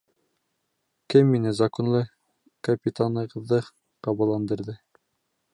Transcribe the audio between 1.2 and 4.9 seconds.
мине, законлы капитанығыҙҙы, ҡабаландырҙы?